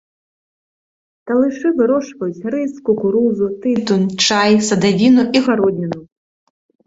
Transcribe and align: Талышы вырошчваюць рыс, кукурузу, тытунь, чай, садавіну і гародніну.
Талышы 1.31 1.69
вырошчваюць 1.81 2.45
рыс, 2.55 2.71
кукурузу, 2.89 3.45
тытунь, 3.65 4.07
чай, 4.29 4.51
садавіну 4.69 5.23
і 5.39 5.45
гародніну. 5.49 6.01